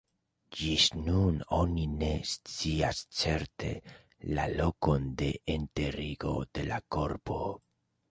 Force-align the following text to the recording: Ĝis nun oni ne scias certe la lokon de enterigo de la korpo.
Ĝis 0.59 0.83
nun 1.07 1.35
oni 1.57 1.83
ne 1.97 2.07
scias 2.29 3.01
certe 3.17 3.69
la 4.37 4.47
lokon 4.53 5.05
de 5.23 5.29
enterigo 5.57 6.33
de 6.59 6.65
la 6.71 6.81
korpo. 6.97 7.39